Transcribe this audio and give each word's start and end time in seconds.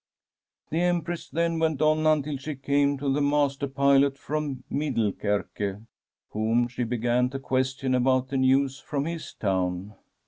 '"The 0.71 0.81
Empress 0.81 1.29
then 1.29 1.59
went 1.59 1.79
on 1.79 1.97
imtil 1.99 2.39
she 2.39 2.55
came 2.55 2.97
to 2.97 3.13
the 3.13 3.21
master 3.21 3.67
pilot 3.67 4.17
from 4.17 4.63
Middelkerke, 4.67 5.83
whom 6.31 6.67
she 6.67 6.83
began 6.83 7.29
to 7.29 7.37
question 7.37 7.93
about 7.93 8.29
the 8.29 8.37
news 8.37 8.79
from 8.79 9.05
his 9.05 9.35
town. 9.35 9.93